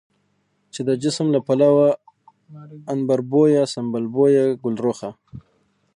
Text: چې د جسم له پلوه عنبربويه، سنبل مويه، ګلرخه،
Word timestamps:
چې 0.73 0.81
د 0.87 0.91
جسم 1.03 1.27
له 1.35 1.39
پلوه 1.47 1.87
عنبربويه، 2.93 3.63
سنبل 3.73 4.05
مويه، 4.15 4.45
ګلرخه، 4.63 5.09